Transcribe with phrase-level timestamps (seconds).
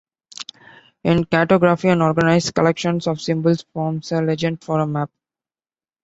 [1.03, 5.11] In cartography, an organized collection of symbols forms a legend for a map.